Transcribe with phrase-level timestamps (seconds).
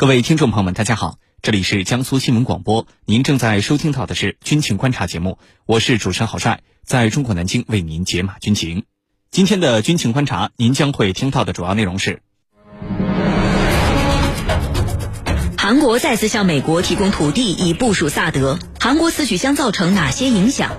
[0.00, 8.84] 各位听众朋友们，大家好，这里是江苏新闻广播，您正在收听到的是军情观察节目，我是主持人郝帅，在中国南京为您解码军情。
[9.30, 12.22] 今天的军情观察，您将会听到的主要内容是：
[15.58, 20.78] 韩国再次向美国提供土地以部署萨德，韩国此举将造成哪些影响？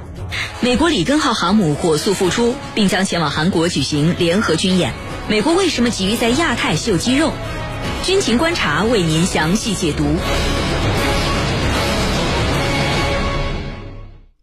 [0.61, 4.93] 美国里根号航母火速复出，并将前往韩国举行联合军演，
[5.29, 7.31] 美国为什么急于在亚太秀肌肉？
[8.03, 10.03] 军情观察为您详细解读。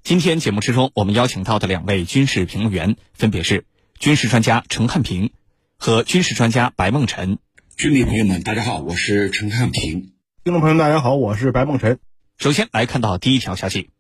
[0.03, 3.67] 今天节目之中，我们邀请到的两位军事评论员分别是
[3.99, 5.33] 军事专家陈汉平
[5.77, 7.39] 和军事专家白梦辰。
[7.77, 10.13] 军迷朋友们，大家好，我是陈汉平。
[10.45, 11.99] 听众朋友们，大家好，我是白梦辰。
[12.39, 13.91] 首先来看到第一条消息，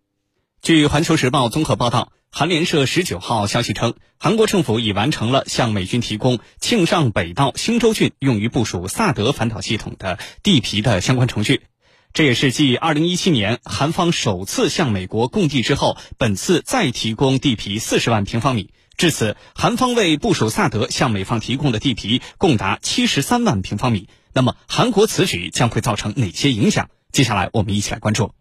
[0.60, 2.12] 据《环球时报》综合报道。
[2.30, 11.62] 韩联社十九号消息称，韩国政府已完成了向美军提供庆尚北道兴州郡用于部署萨德反导系统的地皮的相关程序。
[12.12, 18.70] 这也是继二零一七年韩方首次向美国供地之后，本次再提供地皮四十万平方米。
[18.98, 24.08] 至此，韩方为部署萨德向美方提供的地皮共达七十三万平方米。
[24.34, 26.90] 那么，韩国此举将会造成哪些影响？
[27.10, 28.32] 接下来我们一起来关注。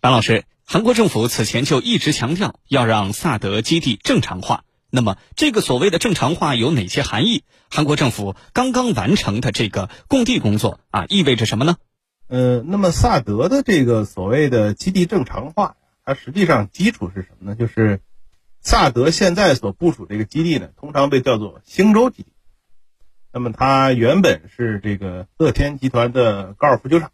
[0.00, 0.44] 白老师。
[0.66, 4.64] 韩国政府此前就一直强调要让萨德基地正常化。
[4.90, 7.44] 那么，这个所谓的正常化有哪些含义？
[7.68, 11.76] 韩国政府刚刚完成的这个供地工作啊，意味着什么呢？
[12.28, 17.56] 呃，那么萨德的这个所谓的基地正常化，它实际上基础是什么呢？
[17.56, 18.00] 就是
[18.60, 22.28] 萨德现在所部署这个基地呢，通常被叫做星洲基地。
[23.32, 27.10] 那么它原本是这个乐天集团的高尔夫球场。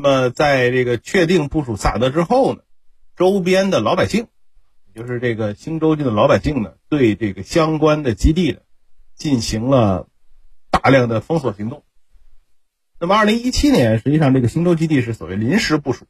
[0.00, 2.60] 么，在这个确定部署萨德之后呢，
[3.16, 4.28] 周边的老百姓，
[4.94, 8.60] 也就是这个新州郡的老百姓呢，对这个相关的基地，
[9.16, 10.06] 进行了
[10.70, 11.82] 大量的封锁行动。
[13.00, 16.06] 那么，二零一七年，实际上这个新州基地是所谓临时部署。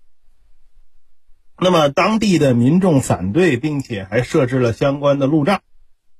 [1.59, 5.63] 那么，当地的民众反对，并且还设置了相关的路障。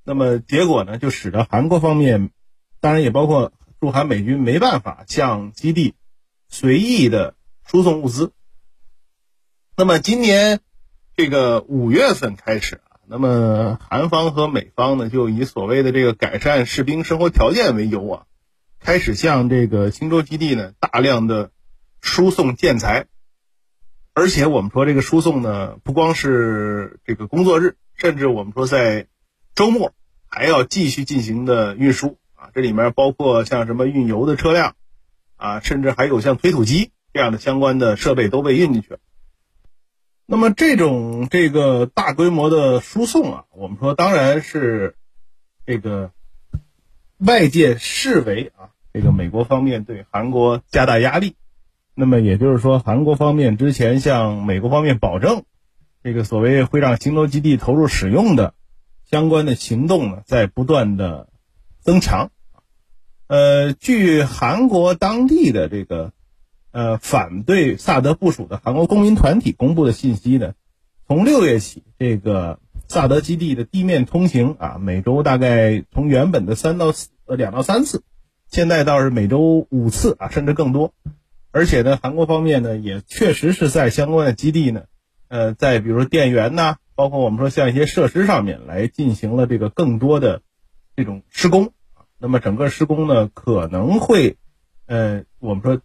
[0.05, 2.31] 那么，结果呢，就使得韩国方面，
[2.81, 5.93] 当然也包括驻韩美军，没办法向基地
[6.49, 7.35] 随意的。
[7.71, 8.33] 输送物资。
[9.77, 10.61] 那么今年
[11.15, 18.23] 这个五月份开始啊，那么韩方和美方呢，就以所谓的这个改善士兵生活条件为由啊，
[18.81, 21.51] 开始向这个新州基地呢大量的
[22.01, 23.07] 输送建材。
[24.15, 29.09] 而且我们说这个输送呢，不光是这个工作日，甚至我们说在
[29.55, 29.93] 周末
[30.27, 32.49] 还要继续进行的运输啊。
[32.55, 34.75] 这里面包括像什么运油的车辆
[35.37, 36.93] 啊，甚至还有像推土机。
[37.13, 38.99] 这样的相关的设备都被运进去了。
[40.27, 44.95] 那么这种这个大规模的输送啊，我们说当然是
[45.65, 46.13] 这个
[47.17, 51.35] 外界视为啊，这个美国方面对韩国加大压力。
[51.95, 55.45] 那么也就是说，韩国方面之前向美国方面保证，
[56.03, 58.53] 这个所谓会让新罗基地投入使用的
[59.11, 61.31] 相关的行动呢，在不断的
[61.81, 62.31] 增强。
[63.29, 66.13] 呃，据韩国当地的这个。
[66.71, 70.53] 呃，反对萨德部署的韩国公民团体公布的信息呢，
[71.07, 78.05] 从六月起，这个萨德基地的地面通行啊，每周大概从原本的三到四呃两到三次，
[78.51, 80.93] 现在倒是每周五次啊，甚至更多。
[81.53, 84.85] 而且呢，韩国方面呢，也确实是在相关的基地呢，
[85.29, 90.43] 呃，在比如说电源呐，包括我们说像一些设施上面来进行了这个更多的
[90.95, 91.73] 这种施工
[92.19, 94.37] 那么整个施工呢，可能会
[94.87, 95.81] 呃，我们说。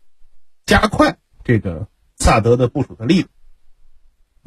[0.66, 3.30] 加快这个萨德的部署的力度。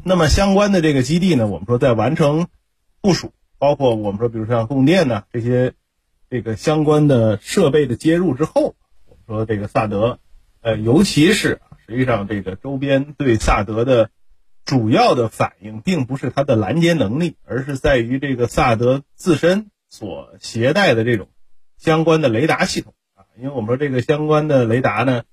[0.03, 2.47] 那么相关的这个基地呢，我们说在完成
[3.01, 5.73] 部署，包括我们说，比如像供电呢这些
[6.29, 8.75] 这个相关的设备的接入之后，
[9.05, 10.19] 我们说这个萨德，
[10.61, 14.09] 呃，尤其是实际上这个周边对萨德的
[14.65, 21.29] 主要的反应，并不是它的拦截能力，而是在于这个萨德自身所携带的这种
[21.77, 23.25] 相关的雷达系统啊。
[23.37, 25.23] 因为我们说这个相关的雷达呢。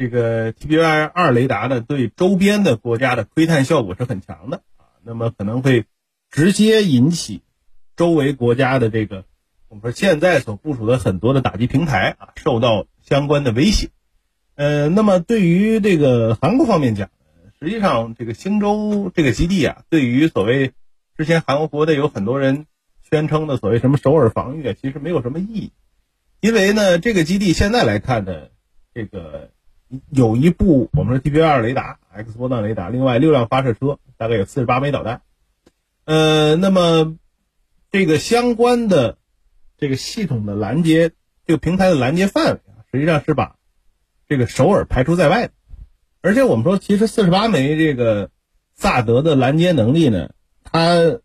[0.00, 5.84] 这个 TBI 二雷达呢，对周边的国家的窥探效果是很强的啊，那么可能会
[6.30, 7.42] 直接引起
[7.96, 9.26] 周围国家的这个
[9.68, 13.90] 我们说现在所部署的很多的打击平台啊受到相关的威胁。
[14.54, 17.10] 呃，那么对于这个韩国方面讲，
[17.60, 20.72] 实际上这个星洲这个基地啊，对于所谓
[21.14, 22.64] 之前韩国国内有很多人
[23.10, 25.72] 宣称的所谓什么首尔防御啊，其实没有什么意义，
[26.40, 28.46] 因为呢，这个基地现在来看呢，
[28.94, 29.50] 这个。
[30.10, 35.22] 有一部我们说 T P 二雷达 X 波段雷达，另外六辆发射车，大概有四十八枚导弹。
[36.04, 37.16] 呃，那么
[37.90, 39.18] 这个相关的
[39.76, 41.10] 这个系统的拦截，
[41.46, 43.56] 这个平台的拦截范围啊，实际上是把
[44.28, 45.52] 这个首尔排除在外的。
[46.22, 48.30] 而且我们说，其实四十八枚这个
[48.74, 50.30] 萨德的拦截能力呢，
[50.62, 51.18] 它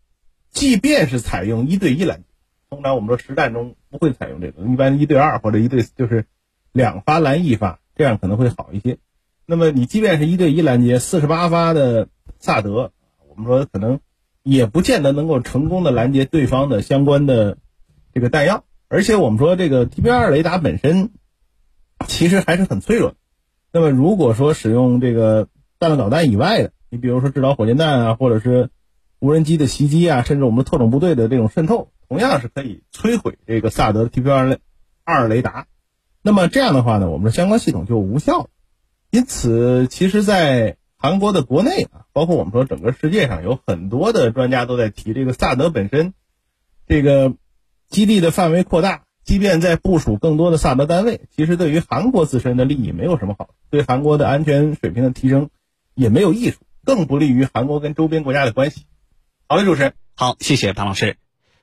[0.50, 2.24] 即便是采用一对一拦截，
[2.70, 6.24] 通常我们说实战中不会采用这个，一般一对二或者一对就是
[6.72, 8.98] 两发拦一发，这样可能会好一些。
[9.46, 12.08] 那么你即便是一对一拦截，四十八发的
[12.38, 12.92] 萨德，
[13.28, 14.00] 我们说可能
[14.42, 17.58] 也不见得能够成功的拦截对方的相关的
[18.12, 18.64] 这个弹药。
[18.88, 21.10] 而且我们说这个 TBR 雷达本身
[22.06, 23.14] 其实还是很脆弱。
[23.72, 28.70] 那么如果说使用这个弹道导弹以外的，你比如说制导火箭弹啊，或者是
[29.18, 34.58] 无人机的袭击啊，甚至我们特种部队的这种渗透，同样是可以摧毁这个萨德的 TB2
[35.04, 35.66] 二雷达。
[36.26, 38.48] 那么这样的话呢，我们的相关系统就无效了。
[39.10, 46.14] 因此，其实，在韩国的国内啊，包括我们说整个世界上，有很多的专家都在提这个萨德本身，
[46.88, 47.34] 这个
[47.88, 55.50] 基地的范围扩大，即便在部署更多的萨德单位，其实对于韩国自身的利益没有什么好，对韩国的安全水平的提升
[55.94, 58.82] 也没有益处，更不利于韩国跟周边国家的关系。
[59.46, 61.18] 好的，主持人，好，谢谢庞老师。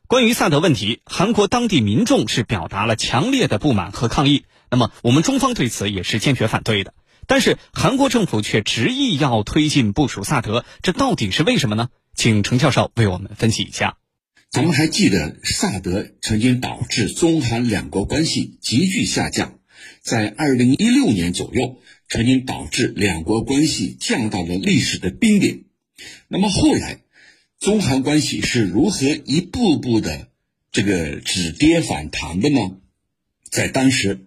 [0.07, 6.95] 关于萨德问题，韩国当地民众是表达了强烈的不满和抗议，那么我们中方对此也是坚决反对的。
[7.27, 11.89] 但是韩国政府却执意要推进部署萨德，这到底是为什么呢？
[12.15, 13.97] 请程教授为我们分析一下。
[14.49, 19.59] 咱们还记得萨德曾经导致中韩两国关系急剧下降，
[20.01, 21.77] 在二零一六年左右，
[22.09, 25.65] 曾经导致两国关系降到了历史的冰点。
[26.27, 27.01] 那么后来，
[27.59, 30.29] 中韩关系是如何一步步的
[30.71, 32.59] 这个止跌反弹的呢？
[33.51, 34.25] 在当时，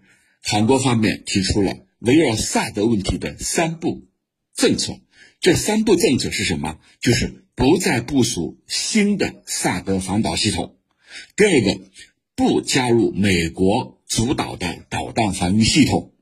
[0.49, 1.77] 韩国方面提出了。
[1.99, 4.07] 围绕萨德问题的三步
[4.55, 5.01] 政策，
[5.41, 6.79] 这三步政策是什么？
[7.01, 10.77] 就是不再部署新的萨德反导系统；
[11.37, 11.81] 第二个，
[12.37, 16.13] 不加入美国主导的导弹防御系统；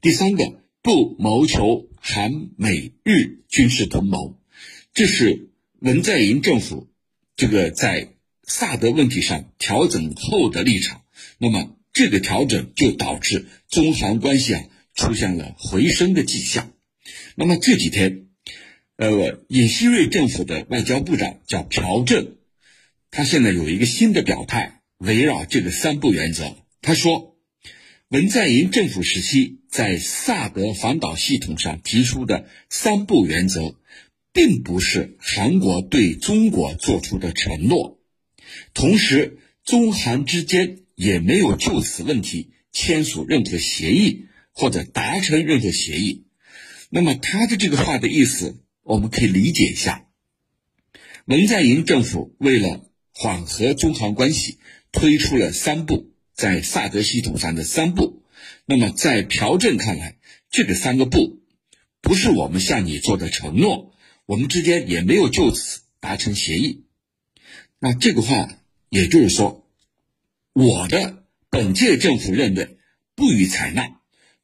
[0.00, 4.34] 第三个，不谋求韩美日军事同盟。
[4.94, 6.88] 这是文在寅政府
[7.36, 11.02] 这个在萨德问题上调整后的立场。
[11.36, 14.62] 那么，这个调整就导致中韩关系啊。
[14.98, 16.72] 出现了回升的迹象。
[17.36, 18.26] 那么这几天，
[18.96, 22.34] 呃，尹锡瑞政府的外交部长叫朴正，
[23.12, 26.56] 他现在有一个新的表态，围绕这个三不原则。
[26.82, 27.36] 他说，
[28.08, 33.76] 文在寅政府时期在萨德反导系统上提出的三不原则，
[34.32, 38.00] 并不是韩国对中国做出的承诺，
[38.74, 44.26] 同时中韩之间也没有就此问题签署任何协议。
[44.60, 46.24] 或者达成任何协议，
[46.90, 50.08] 那么他的这个话的意思，我们可以理解一下。
[51.26, 54.58] 文在寅政府为了缓和中韩关系，
[54.90, 58.24] 推出了三步在萨德系统上的三步。
[58.66, 60.18] 那么在朴正看来，
[60.50, 61.40] 这个三个步
[62.00, 63.94] 不是我们向你做的承诺，
[64.26, 66.82] 我们之间也没有就此达成协议。
[67.78, 68.48] 那这个话
[68.88, 69.67] 也就是说，
[70.58, 72.78] 我的本届政府认为
[73.14, 73.94] 不予采纳。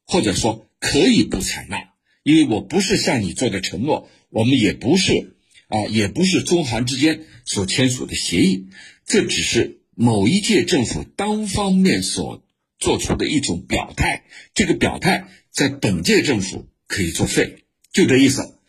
[0.07, 1.89] 或者说可以不采纳，
[2.21, 5.35] 因为我不是向你做的承诺，我们也不是
[5.67, 8.67] 啊，也不是中韩之间所签署的协议，
[9.07, 12.45] 这只是某一届政府单方面所
[12.77, 14.25] 做出的一种表态。
[14.53, 18.59] 这个表态在本届政府可以作废，就这意思。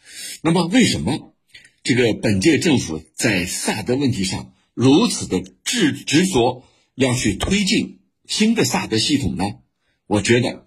[0.41, 1.35] 那么，为什么
[1.83, 6.65] 这个本届政府在萨德问题上如此的执执着
[6.97, 9.45] 要去推进新的萨德系统呢？
[10.09, 10.67] 我觉得。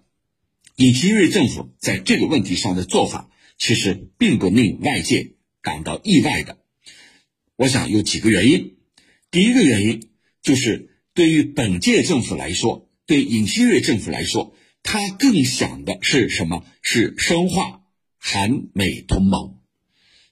[0.76, 6.56] 尹锡悦政府在这个问题上的做法，其实并不令外界感到意外的。
[7.56, 8.76] 我想有几个原因。
[9.30, 10.08] 第一个原因
[10.40, 16.64] 就是，对于本届政府来说，对尹锡悦政府来说，他更想的是什么？
[16.80, 17.82] 是深化
[18.16, 19.58] 韩美同盟，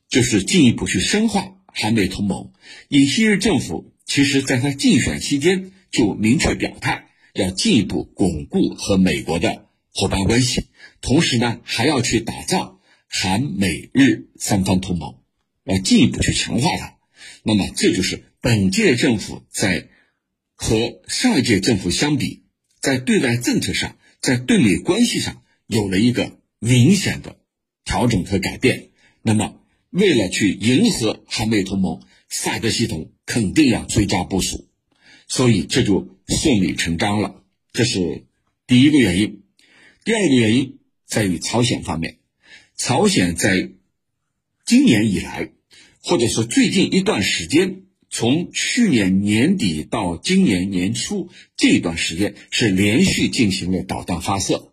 [0.09, 2.53] 就是进一步去深化韩美同盟。
[2.89, 9.67] 尹锡悦政府其实在他竞选期间就明确表态，要进一步巩固和美国的。
[9.91, 10.67] 伙伴关系，
[11.01, 12.79] 同时呢，还要去打造
[13.09, 15.17] 韩美日三方同盟，
[15.65, 16.99] 要进一步去强化它。
[17.43, 19.89] 那么，这就是本届政府在
[20.55, 22.45] 和上一届政府相比，
[22.81, 27.37] 在对外政策上，在对美关系上有了一个明显的
[27.85, 28.91] 调整和改变。
[29.23, 34.68] 那么，为了去迎合韩美同盟，萨德系统肯定要追加部署，
[35.29, 37.43] 所以这就顺理成章了。
[37.73, 38.25] 这是
[38.67, 39.43] 第一个原因。
[40.05, 42.17] 第二个原因在于朝鲜方面，
[42.77, 43.71] 朝鲜在
[44.65, 45.53] 今年以来，
[46.03, 54.73] 或者说最近一段时间，从去年年底到今年年初这段时间，是连续进行了导弹发射，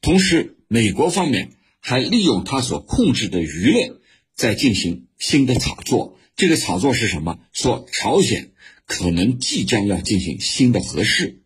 [0.00, 3.98] 同时美国方面还利用他所控制的舆论，
[4.34, 6.18] 在进行新的炒作。
[6.36, 7.40] 这个炒作是什么？
[7.52, 8.50] 说朝鲜
[8.86, 11.42] 可能即将要进行新的核试。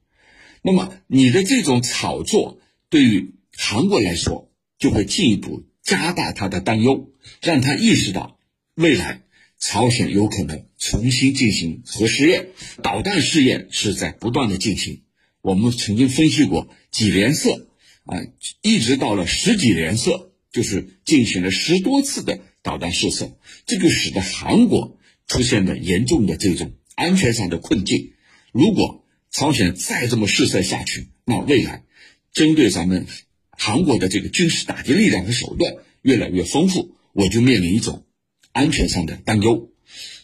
[0.62, 8.38] 那么你的这种炒作，对于韩国来说，就会进一步加大他的担忧，让他意识到
[8.74, 9.22] 未来
[9.58, 12.48] 朝鲜有可能重新进行核试验，
[12.82, 15.02] 导弹试验是在不断的进行。
[15.42, 17.68] 我们曾经分析过几连射
[18.04, 18.18] 啊，
[18.60, 28.12] 一直到了十几连射，就是进行了十多次的导弹试射，这就使得韩国出现了严重的这种安全上的困境。
[28.52, 31.84] 如果朝鲜再这么试射下去，那未来
[32.32, 33.06] 针对咱们
[33.50, 38.04] 韩国的这个军事打击力量和手段越来越丰富，我就面临一种
[38.52, 39.70] 安全上的担忧，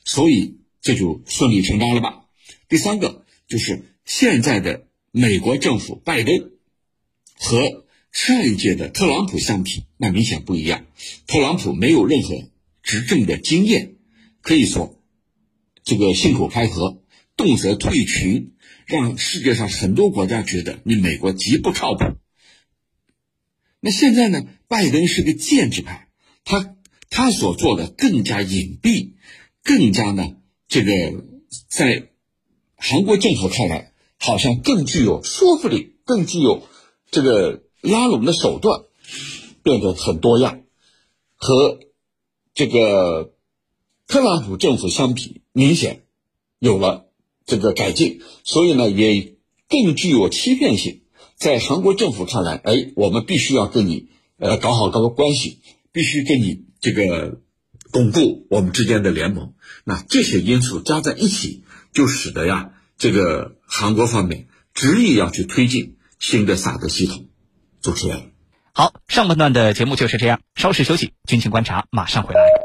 [0.05, 2.27] 所以这就顺理成章了吧？
[2.69, 4.85] 第三个就是现在的。
[5.19, 6.51] 美国政府拜登
[7.39, 10.85] 和上一届的特朗普相比，那明显不一样。
[11.27, 12.51] 特朗普没有任何
[12.83, 13.95] 执政的经验，
[14.43, 15.01] 可以说
[15.87, 17.01] 这个信口开河，
[17.37, 18.53] 动辄退群，
[18.85, 22.05] 让世界上很多国家觉得你美国极不靠谱。
[23.81, 24.45] 那现在呢？
[24.69, 26.09] 拜登是个建制派，
[26.45, 26.77] 他
[27.09, 29.13] 他所做的更加隐蔽，
[29.63, 31.25] 更加呢这个
[31.69, 32.09] 在
[32.75, 33.93] 韩国政府看来。
[34.19, 36.67] 好像更具有说服力，更具有
[37.11, 38.85] 这个拉拢的手段，
[39.63, 40.63] 变得很多样，
[41.37, 41.81] 和
[42.55, 43.35] 这个
[44.07, 46.03] 特朗普政府相比，明显
[46.59, 47.07] 有了
[47.47, 49.37] 这个改进，所以呢，也
[49.71, 51.01] 更具有欺骗性。
[51.35, 57.41] 在韩国政府看来，哎，我们必须要跟你呃搞好这个关系，必须跟你这个
[57.91, 59.55] 巩固我们之间的联盟。
[59.85, 62.75] 那这些因素加在一起，就使得呀。
[62.99, 67.29] 这个韩国方面执意要去推进新的萨德系统。
[67.81, 68.33] 主持人，
[68.73, 72.57] 好，上半段的节目就是这样，稍事休息，军情观察马上回来。